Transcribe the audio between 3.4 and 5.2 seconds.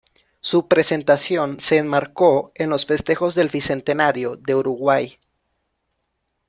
bicentenario de Uruguay.